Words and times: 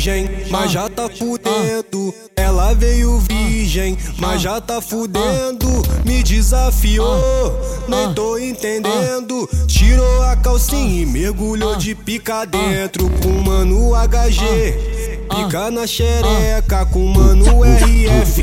virgem, 0.00 0.30
mas 0.48 0.72
já 0.72 0.88
tá 0.88 1.10
fudendo. 1.10 2.14
Ela 2.34 2.72
veio 2.72 3.18
virgem, 3.18 3.98
mas 4.18 4.40
já 4.40 4.58
tá 4.58 4.80
fudendo. 4.80 5.68
Me 6.06 6.22
desafiou, 6.22 7.60
nem 7.86 8.12
tô 8.14 8.38
entendendo. 8.38 9.46
Tirou 9.66 10.22
a 10.22 10.36
calcinha 10.36 11.02
e 11.02 11.06
mergulhou 11.06 11.76
de 11.76 11.94
pica 11.94 12.46
dentro 12.46 13.10
com 13.22 13.42
mano 13.42 13.90
HG. 13.94 15.20
Pica 15.28 15.70
na 15.70 15.86
xereca 15.86 16.86
com 16.86 17.06
mano 17.06 17.44
RF. 17.62 18.42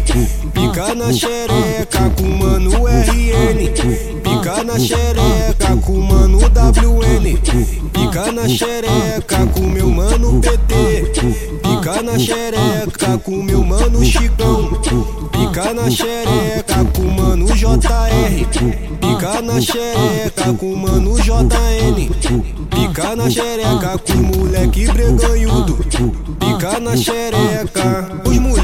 Pica 0.54 0.94
na 0.94 1.12
xereca 1.12 2.10
com 2.16 2.24
mano 2.24 2.72
RN. 2.86 4.22
Pica 4.22 4.64
na 4.64 4.80
xereca 4.80 5.76
com 5.84 6.00
mano 6.00 6.38
WN. 6.38 7.38
Pica 7.92 8.32
na 8.32 8.48
xereca 8.48 9.46
com 9.48 9.62
meu 9.62 9.90
mano 9.90 10.40
PT. 10.40 11.47
Pica 11.88 12.04
na 12.04 12.20
xereca 12.20 13.18
com 13.20 13.42
meu 13.42 13.64
mano 13.64 14.04
Chicão. 14.04 14.72
Pica 15.32 15.74
na 15.74 15.90
xereca 15.90 16.84
com 16.94 17.04
mano 17.04 17.46
JR. 17.46 18.46
Pica 19.00 19.42
na 19.42 19.62
xereca 19.62 20.54
com 20.60 20.76
mano 20.76 21.18
JN. 21.18 22.10
Pica 22.70 23.16
na 23.16 23.30
xereca 23.30 23.98
com 24.00 24.18
moleque 24.18 24.86
breganhudo. 24.92 25.78
Pica 26.38 26.78
na 26.82 26.98
xereca. 26.98 28.22
Os, 28.26 28.57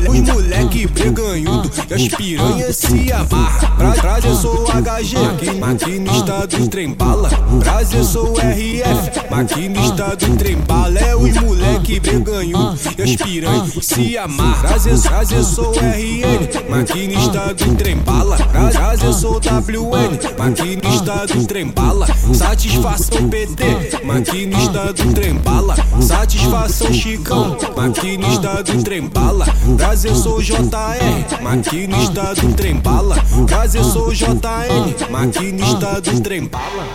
os 0.73 0.83
moleque 0.83 0.87
breganhudo 0.87 1.71
e 1.89 1.93
as 1.93 2.07
piranhas 2.07 2.77
se 2.77 3.11
amarra. 3.11 3.67
Pra 3.77 3.91
trazer 3.91 4.35
sou 4.35 4.65
HG, 4.65 5.59
maquinista 5.59 6.47
do 6.47 6.67
trem 6.67 6.93
bala. 6.93 7.29
Prazer 7.63 8.03
sou 8.03 8.33
RF, 8.33 9.29
maquinista 9.29 10.15
do 10.15 10.35
trem 10.35 10.57
bala. 10.57 10.99
É 10.99 11.15
os 11.15 11.33
moleque 11.35 11.99
breganhudo 11.99 12.77
e 12.97 13.01
as 13.01 13.15
piranhas 13.15 13.85
se 13.85 14.17
amarra. 14.17 14.67
Prazer 14.67 15.43
sou 15.43 15.71
RN, 15.73 16.69
maquinista 16.69 17.53
do 17.53 17.75
trem 17.75 17.97
bala. 17.97 18.37
Prazer 18.37 19.13
sou 19.13 19.35
WN, 19.35 20.37
maquinista 20.37 21.27
do 21.27 21.45
trem 21.45 21.67
bala. 21.67 22.07
Satisfação 22.33 23.29
PT, 23.29 24.03
maquinista 24.03 24.93
do 24.93 25.13
trem 25.13 25.35
bala. 25.35 25.75
Satisfação 26.01 26.93
Chicão, 26.93 27.57
maquinista 27.75 28.63
do 28.63 28.83
trem 28.83 29.07
bala. 29.07 29.45
Prazer 29.77 30.15
sou 30.15 30.41
JR, 30.69 31.41
maquinista 31.41 32.33
do 32.35 32.53
trem 32.53 32.75
bala. 32.75 33.15
Prazer 33.47 33.83
sou 33.83 34.13
JN, 34.13 35.09
maquinista 35.09 35.99
do 36.01 36.21
trem 36.21 36.47
bala. 36.47 36.87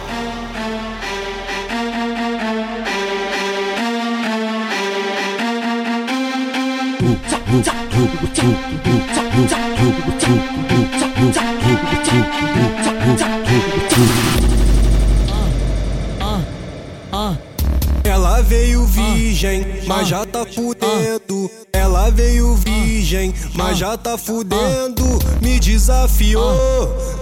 Ela 18.05 18.42
veio 18.42 18.84
virgem, 18.86 19.82
mas 19.86 20.08
já 20.08 20.25
tá 20.25 20.44
fudendo. 20.47 21.67
Veio 22.10 22.54
virgem, 22.54 23.34
mas 23.54 23.78
já 23.78 23.96
tá 23.96 24.16
fudendo. 24.16 25.04
Me 25.42 25.60
desafiou, 25.60 26.48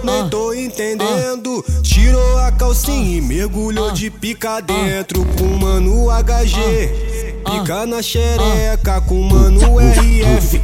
nem 0.03 0.29
tô 0.29 0.53
entendendo. 0.53 1.63
Tirou 1.83 2.37
a 2.39 2.51
calcinha 2.51 3.17
e 3.17 3.21
mergulhou 3.21 3.91
de 3.91 4.09
pica 4.09 4.61
dentro 4.61 5.25
com 5.37 5.57
mano 5.57 6.07
HG. 6.09 7.17
Pica 7.43 7.85
na 7.85 8.01
xereca 8.01 9.01
com 9.01 9.21
mano 9.23 9.79
RF. 9.79 10.59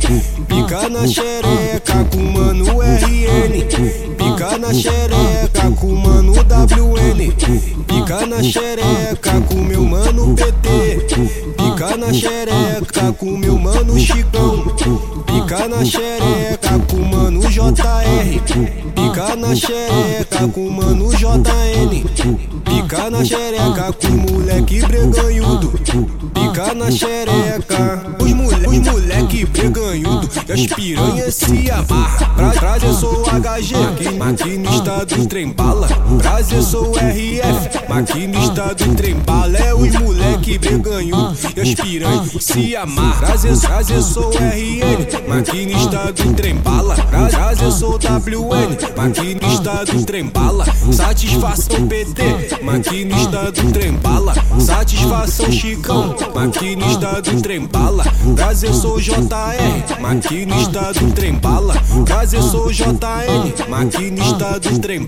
Pica 0.48 0.90
na 0.90 1.08
xereca 1.08 2.06
com 2.12 2.24
mano 2.24 2.82
RN. 2.82 4.16
Pica 4.18 4.58
na 4.58 4.74
xereca 4.74 5.72
com 5.80 5.96
mano 5.96 6.34
WN. 6.34 7.32
Pica 7.88 8.26
na 8.26 8.42
xereca 8.42 9.42
com 9.48 9.56
meu 9.56 9.84
mano 9.84 10.36
PT. 10.36 11.63
Pica 11.84 11.98
na 11.98 12.14
xereca 12.14 13.12
com 13.12 13.38
meu 13.38 13.60
mano 13.60 14.00
Chicão. 14.00 14.64
Pica 15.26 15.68
na 15.68 15.84
xereca 15.84 16.80
com 16.90 17.02
mano 17.02 17.42
JR. 17.42 18.42
Pica 18.96 19.36
na 19.36 19.54
xereca 19.54 20.48
com 20.48 20.70
mano 20.70 21.10
JN. 21.14 22.04
Pica 22.64 23.10
na 23.10 23.26
xereca 23.26 23.94
com 23.94 24.32
moleque 24.32 24.80
breganhudo. 24.80 25.74
Pica 26.34 26.74
na 26.74 26.90
xereca. 26.90 28.16
Os, 28.20 28.32
mole, 28.32 28.68
os 28.68 28.88
moleque 28.88 29.46
breganhudo 29.46 30.30
e 30.48 30.52
as 30.52 30.66
piranhas 30.68 31.36
se 31.36 31.70
amarra. 31.70 32.26
Pra 32.36 32.52
trazer 32.52 32.94
sou 32.94 33.24
HG, 33.26 34.18
maquinista 34.18 35.06
do 35.06 35.26
trem 35.28 35.52
bala. 35.52 35.88
Prazer 36.20 36.64
sou 36.64 36.94
RF, 36.96 37.90
maquinista 37.90 38.74
do 38.74 38.96
trem 38.96 39.16
bala. 39.16 39.58
É 39.58 39.74
os 39.74 39.94
moleque 39.96 40.58
breganhudo 40.58 41.36
e 41.56 41.62
as 41.62 41.73
se 42.40 42.76
amarra. 42.76 43.28
Prazer, 43.28 43.58
prazer 43.58 44.02
sou 44.02 44.32
RN, 44.32 45.28
maquinista 45.28 46.12
do 46.12 46.34
trem 46.34 46.56
bala. 46.56 46.96
Prazer 46.96 47.72
sou 47.72 47.94
WN, 47.94 48.98
maquinista 48.98 49.86
do 49.86 50.06
trem 50.06 50.26
bala. 50.26 50.66
Satisfação 50.92 51.88
PT, 51.88 52.64
maquinista 52.64 53.52
do 53.52 53.72
trem 53.72 53.94
bala. 53.94 54.34
Satisfação 54.60 55.52
Chicão, 55.52 56.16
maquinista 56.34 57.22
do 57.22 57.42
trem 57.42 57.66
bala. 57.66 58.04
Prazer 58.36 58.74
sou 58.74 59.00
JR, 59.00 60.00
maquinista 60.00 60.94
do 60.94 61.12
trem 61.12 61.34
bala. 61.36 61.76
Prazer 62.06 62.42
sou 62.42 62.72
JN, 62.72 63.70
maquinista 63.70 64.60
do 64.60 64.80
trem 64.80 65.08